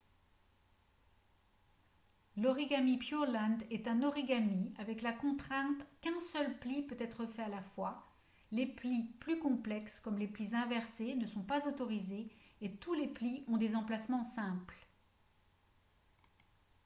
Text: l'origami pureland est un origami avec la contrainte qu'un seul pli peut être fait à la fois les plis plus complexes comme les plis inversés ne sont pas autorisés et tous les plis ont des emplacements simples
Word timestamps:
l'origami 2.35 2.97
pureland 2.97 3.59
est 3.69 3.87
un 3.87 4.01
origami 4.01 4.73
avec 4.79 5.03
la 5.03 5.13
contrainte 5.13 5.85
qu'un 6.01 6.19
seul 6.19 6.57
pli 6.57 6.81
peut 6.81 6.97
être 6.97 7.27
fait 7.27 7.43
à 7.43 7.49
la 7.49 7.61
fois 7.75 8.07
les 8.51 8.65
plis 8.65 9.03
plus 9.19 9.37
complexes 9.37 9.99
comme 9.99 10.17
les 10.17 10.27
plis 10.27 10.55
inversés 10.55 11.13
ne 11.13 11.27
sont 11.27 11.43
pas 11.43 11.67
autorisés 11.67 12.35
et 12.61 12.73
tous 12.77 12.95
les 12.95 13.09
plis 13.09 13.43
ont 13.47 13.57
des 13.57 13.75
emplacements 13.75 14.23
simples 14.23 14.87